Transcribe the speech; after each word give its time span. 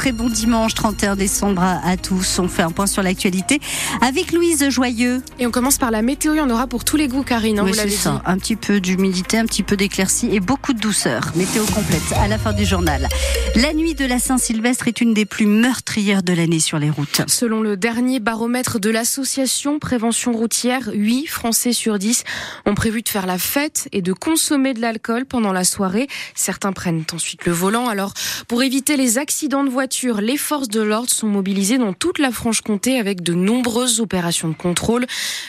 très 0.00 0.12
bon 0.12 0.30
dimanche 0.30 0.72
31 0.72 1.14
décembre 1.14 1.60
à, 1.62 1.94
tous. 1.98 2.38
On 2.38 2.48
fait 2.48 2.62
un 2.62 2.70
point 2.70 2.86
sur 2.86 3.02
l'actualité 3.02 3.60
avec 4.00 4.32
Louise 4.32 4.70
Joyeux. 4.70 5.22
Et 5.38 5.46
on 5.46 5.50
commence 5.50 5.76
par 5.76 5.90
la 5.90 6.00
météo, 6.00 6.32
il 6.32 6.38
y 6.38 6.40
en 6.40 6.48
aura 6.48 6.66
pour 6.66 6.84
tous 6.84 6.96
les 6.96 7.06
goûts 7.06 7.22
Karine, 7.22 7.58
hein, 7.58 7.64
oui, 7.66 7.72
c'est 7.74 7.90
ça. 7.90 8.22
Un 8.24 8.38
petit 8.38 8.56
peu 8.56 8.80
d'humidité, 8.80 9.36
un 9.36 9.44
petit 9.44 9.62
peu 9.62 9.76
d'éclaircie 9.76 10.30
et 10.32 10.40
beaucoup 10.40 10.72
de 10.72 10.78
douceur. 10.78 11.32
Météo 11.36 11.66
complète 11.66 12.00
à 12.18 12.28
la 12.28 12.38
fin 12.38 12.54
du 12.54 12.64
journal. 12.64 13.08
La 13.56 13.74
nuit 13.74 13.94
de 13.94 14.06
la 14.06 14.18
Saint-Sylvestre 14.18 14.88
est 14.88 15.02
une 15.02 15.12
des 15.12 15.26
plus 15.26 15.44
meurtrières 15.44 16.22
de 16.22 16.32
l'année 16.32 16.60
sur 16.60 16.78
les 16.78 16.88
routes. 16.88 17.20
Selon 17.26 17.60
le 17.60 17.76
dernier 17.76 18.20
baromètre 18.20 18.80
de 18.80 18.88
l'association 18.88 19.78
Prévention 19.78 20.32
routière, 20.32 20.88
8 20.94 21.26
Français 21.26 21.74
sur 21.74 21.98
10 21.98 22.24
ont 22.64 22.74
prévu 22.74 23.02
de 23.02 23.08
faire 23.10 23.26
la 23.26 23.36
fête 23.36 23.90
et 23.92 24.00
de 24.00 24.14
consommer 24.14 24.72
de 24.72 24.80
l'alcool 24.80 25.26
pendant 25.26 25.52
la 25.52 25.64
soirée. 25.64 26.08
Certains 26.34 26.72
prennent 26.72 27.04
ensuite 27.12 27.44
le 27.44 27.52
volant. 27.52 27.86
Alors, 27.86 28.14
pour 28.48 28.62
éviter 28.62 28.96
les 28.96 29.18
accidents 29.18 29.62
de 29.62 29.68
voiture, 29.68 29.89
les 30.20 30.36
forces 30.36 30.68
de 30.68 30.80
l'ordre 30.80 31.10
sont 31.10 31.26
mobilisées 31.26 31.78
dans 31.78 31.92
toute 31.92 32.18
la 32.18 32.30
Franche-Comté 32.30 32.98
avec 32.98 33.22
de 33.22 33.34
nombreuses 33.34 34.00
opérations 34.00 34.48
de 34.48 34.54
contrôle. 34.54 35.06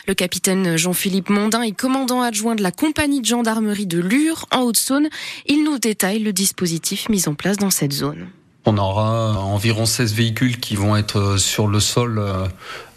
Le 0.08 0.14
capitaine 0.14 0.78
Jean-Philippe 0.78 1.30
Mondin 1.30 1.62
est 1.62 1.72
commandant 1.72 2.22
adjoint 2.22 2.56
de 2.56 2.64
la 2.64 2.72
compagnie 2.72 3.22
de 3.22 3.26
gendarmerie 3.26 3.88
de 3.88 4.00
Lure 4.00 4.46
en 4.52 4.62
Haute-Saône. 4.62 5.10
Il 5.46 5.64
nous 5.64 5.78
détaille 5.78 6.20
le 6.20 6.34
dispositif 6.34 7.08
mis 7.10 7.28
en 7.28 7.36
place 7.36 7.58
dans 7.58 7.70
cette 7.70 7.94
zone. 7.94 8.30
On 8.66 8.78
aura 8.78 9.40
environ 9.40 9.88
16 9.88 10.14
véhicules 10.14 10.60
qui 10.60 10.76
vont 10.76 10.96
être 10.96 11.38
sur 11.38 11.68
le 11.68 11.80
sol 11.80 12.20
euh, 12.20 12.46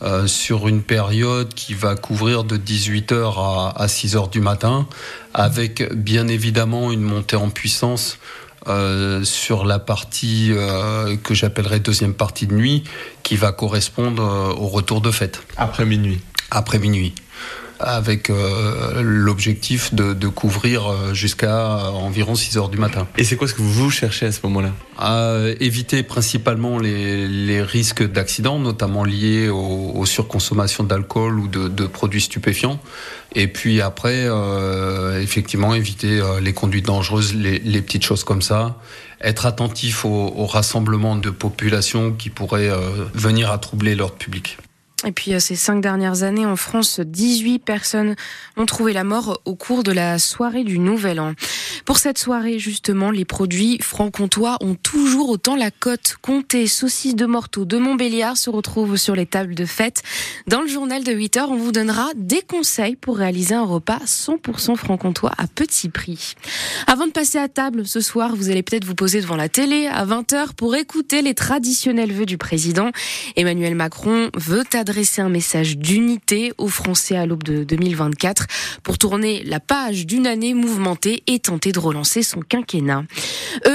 euh, 0.02 0.27
sur 0.27 0.68
une 0.68 0.82
période 0.82 1.54
qui 1.54 1.73
va 1.73 1.96
couvrir 1.96 2.45
de 2.45 2.59
18h 2.59 3.73
à, 3.74 3.87
6h 3.87 4.30
du 4.30 4.40
matin, 4.40 4.87
avec 5.32 5.90
bien 5.95 6.28
évidemment 6.28 6.92
une 6.92 7.00
montée 7.00 7.37
en 7.37 7.48
puissance 7.48 8.18
euh, 8.68 9.24
sur 9.24 9.64
la 9.64 9.78
partie 9.78 10.52
que 11.23 11.32
j'appellerais 11.32 11.80
deuxième 11.80 12.15
partie 12.15 12.46
de 12.46 12.54
nuit, 12.54 12.84
qui 13.23 13.37
va 13.37 13.52
correspondre 13.52 14.23
au 14.59 14.68
retour 14.68 15.01
de 15.01 15.10
fête. 15.10 15.43
Après 15.56 15.87
minuit. 15.87 16.21
Après 16.51 16.78
minuit 16.78 17.15
avec 17.80 18.30
euh, 18.30 19.03
l'objectif 19.03 19.95
de, 19.95 20.29
couvrir 20.29 20.87
euh, 20.87 21.15
jusqu'à 21.15 21.91
environ 21.91 22.35
6 22.35 22.57
heures 22.57 22.69
du 22.69 22.79
matin. 22.79 23.07
Et 23.19 23.25
c'est 23.25 23.37
quoi 23.37 23.49
ce 23.49 23.55
que 23.55 23.63
vous 23.63 23.91
cherchez 23.91 24.27
à 24.27 24.33
ce 24.33 24.41
moment-là? 24.45 24.73
À 24.99 25.39
éviter 25.61 26.02
principalement 26.02 26.79
les, 26.79 27.63
risques 27.63 28.02
d'accidents, 28.02 28.59
notamment 28.59 29.05
liés 29.05 29.49
aux, 29.49 30.07
surconsommations 30.07 30.85
d'alcool 30.85 31.39
ou 31.39 31.49
de, 31.49 31.87
produits 31.87 32.21
stupéfiants. 32.21 32.80
Et 33.35 33.49
puis 33.49 33.80
après, 33.80 34.27
euh, 34.27 35.21
effectivement, 35.21 35.75
éviter 35.75 36.21
les 36.41 36.52
conduites 36.52 36.87
dangereuses, 36.87 37.35
les, 37.35 37.83
petites 37.83 38.05
choses 38.05 38.25
comme 38.25 38.43
ça. 38.43 38.77
Être 39.21 39.47
attentif 39.47 40.05
au, 40.05 40.33
au 40.37 40.47
rassemblement 40.47 41.17
de 41.17 41.30
populations 41.30 42.13
qui 42.13 42.30
pourraient 42.30 42.71
venir 43.15 43.51
à 43.51 43.59
troubler 43.59 43.95
l'ordre 43.95 44.17
public. 44.17 44.59
Et 45.07 45.13
puis 45.13 45.35
euh, 45.35 45.38
ces 45.38 45.57
cinq 45.57 45.80
dernières 45.80 46.23
années 46.23 46.47
en 46.47 46.57
France, 46.57 47.01
18 47.01 47.59
personnes 47.59 48.15
ont 48.57 48.66
trouvé 48.66 48.93
la 48.93 49.05
mort 49.05 49.41
au 49.45 49.55
cours 49.55 49.83
de 49.83 49.93
la 49.93 50.19
soirée 50.19 50.65
du 50.65 50.79
Nouvel 50.79 51.21
An. 51.21 51.35
Pour 51.85 51.99
cette 51.99 52.19
soirée, 52.19 52.59
justement, 52.59 53.11
les 53.11 53.27
produits 53.27 53.79
franc-comtois 53.80 54.57
ont 54.61 54.74
toujours 54.74 55.29
autant 55.29 55.57
la 55.57 55.71
cote. 55.71 56.16
Comté, 56.23 56.66
saucisses 56.66 57.16
de 57.16 57.27
Morteau, 57.27 57.66
de 57.66 57.77
Montbéliard 57.77 58.38
se 58.38 58.49
retrouvent 58.49 58.96
sur 58.96 59.15
les 59.15 59.27
tables 59.27 59.55
de 59.55 59.66
fête. 59.66 60.02
Dans 60.46 60.63
le 60.63 60.69
journal 60.69 61.05
de 61.05 61.13
8 61.13 61.37
heures, 61.37 61.51
on 61.51 61.57
vous 61.57 61.73
donnera 61.73 62.09
des 62.16 62.41
conseils 62.41 62.96
pour 62.96 63.18
réaliser 63.18 63.55
un 63.55 63.65
repas 63.65 64.00
100% 64.06 64.77
franc-comtois 64.77 65.33
à 65.37 65.47
petit 65.47 65.91
prix. 65.91 66.34
Avant 66.87 67.06
de 67.06 67.12
passer 67.12 67.39
à 67.39 67.49
table 67.49 67.87
ce 67.87 68.00
soir, 68.00 68.34
vous 68.34 68.49
allez 68.49 68.62
peut-être 68.62 68.84
vous 68.84 68.94
poser 68.94 69.21
devant 69.21 69.37
la 69.37 69.50
télé 69.50 69.87
à 69.87 70.06
20h 70.06 70.55
pour 70.56 70.75
écouter 70.75 71.21
les 71.21 71.34
traditionnels 71.34 72.12
vœux 72.12 72.27
du 72.27 72.39
président. 72.39 72.91
Emmanuel 73.37 73.75
Macron 73.75 74.31
veut 74.34 74.65
adresser 74.72 74.94
un 75.19 75.28
message 75.28 75.76
d'unité 75.76 76.53
aux 76.56 76.69
Français 76.69 77.16
à 77.16 77.26
l'aube 77.26 77.42
de 77.42 77.64
2024 77.64 78.47
pour 78.84 78.97
tourner 78.97 79.43
la 79.43 79.59
page 79.59 80.06
d'une 80.06 80.27
année 80.27 80.55
mouvementée 80.55 81.25
et 81.27 81.41
tenter 81.41 81.72
de 81.72 81.81
relancer 81.81 82.22
son 82.22 82.41
quinquennat. 82.41 83.03
Ont 83.66 83.74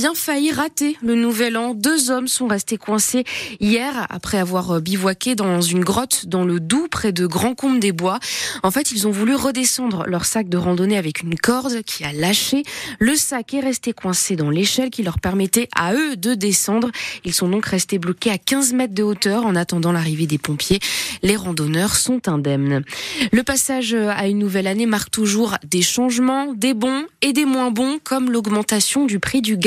bien 0.00 0.14
failli 0.14 0.50
rater 0.50 0.96
le 1.02 1.14
nouvel 1.14 1.58
an. 1.58 1.74
Deux 1.74 2.10
hommes 2.10 2.26
sont 2.26 2.46
restés 2.46 2.78
coincés 2.78 3.24
hier 3.60 4.06
après 4.08 4.38
avoir 4.38 4.80
bivouaqué 4.80 5.34
dans 5.34 5.60
une 5.60 5.84
grotte 5.84 6.24
dans 6.24 6.42
le 6.42 6.58
Doubs 6.58 6.88
près 6.88 7.12
de 7.12 7.26
Grand 7.26 7.54
Combe 7.54 7.78
des 7.78 7.92
Bois. 7.92 8.18
En 8.62 8.70
fait, 8.70 8.92
ils 8.92 9.06
ont 9.06 9.10
voulu 9.10 9.34
redescendre 9.34 10.04
leur 10.06 10.24
sac 10.24 10.48
de 10.48 10.56
randonnée 10.56 10.96
avec 10.96 11.20
une 11.20 11.34
corde 11.34 11.82
qui 11.82 12.04
a 12.04 12.14
lâché. 12.14 12.62
Le 12.98 13.14
sac 13.14 13.52
est 13.52 13.60
resté 13.60 13.92
coincé 13.92 14.36
dans 14.36 14.48
l'échelle 14.48 14.88
qui 14.88 15.02
leur 15.02 15.18
permettait 15.18 15.68
à 15.76 15.92
eux 15.92 16.16
de 16.16 16.32
descendre. 16.32 16.90
Ils 17.26 17.34
sont 17.34 17.50
donc 17.50 17.66
restés 17.66 17.98
bloqués 17.98 18.30
à 18.30 18.38
15 18.38 18.72
mètres 18.72 18.94
de 18.94 19.02
hauteur 19.02 19.44
en 19.44 19.54
attendant 19.54 19.92
l'arrivée 19.92 20.26
des 20.26 20.38
pompiers. 20.38 20.78
Les 21.22 21.36
randonneurs 21.36 21.94
sont 21.94 22.26
indemnes. 22.26 22.84
Le 23.32 23.42
passage 23.42 23.92
à 23.92 24.28
une 24.28 24.38
nouvelle 24.38 24.66
année 24.66 24.86
marque 24.86 25.10
toujours 25.10 25.56
des 25.62 25.82
changements, 25.82 26.54
des 26.54 26.72
bons 26.72 27.04
et 27.20 27.34
des 27.34 27.44
moins 27.44 27.70
bons, 27.70 27.98
comme 28.02 28.30
l'augmentation 28.30 29.04
du 29.04 29.18
prix 29.20 29.42
du 29.42 29.58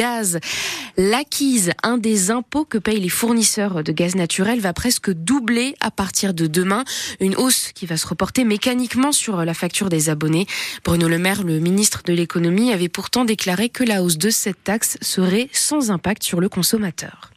L'acquise, 0.98 1.72
un 1.84 1.98
des 1.98 2.32
impôts 2.32 2.66
que 2.66 2.78
payent 2.78 3.00
les 3.00 3.10
fournisseurs 3.10 3.84
de 3.84 3.92
gaz 3.92 4.16
naturel, 4.16 4.60
va 4.60 4.74
presque 4.74 5.12
doubler 5.12 5.76
à 5.80 5.92
partir 5.92 6.34
de 6.34 6.48
demain. 6.48 6.84
Une 7.20 7.36
hausse 7.36 7.72
qui 7.74 7.86
va 7.86 7.98
se 7.98 8.08
reporter 8.08 8.44
mécaniquement 8.46 9.12
sur 9.12 9.44
la 9.44 9.54
facture 9.54 9.90
des 9.90 10.10
abonnés. 10.10 10.48
Bruno 10.84 11.08
Le 11.08 11.18
Maire, 11.18 11.44
le 11.44 11.60
ministre 11.60 12.02
de 12.06 12.14
l'économie, 12.14 12.72
avait 12.72 12.90
pourtant 12.90 13.26
déclaré 13.26 13.70
que 13.70 13.84
la 13.84 14.04
hausse 14.04 14.18
de 14.18 14.30
cette 14.30 14.64
taxe 14.64 14.98
serait 15.02 15.50
sans 15.52 15.92
impact 15.92 16.24
sur 16.24 16.40
le 16.40 16.50
consommateur. 16.50 17.33